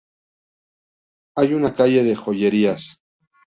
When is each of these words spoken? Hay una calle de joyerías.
Hay 1.35 1.53
una 1.53 1.75
calle 1.75 2.01
de 2.01 2.15
joyerías. 2.15 3.03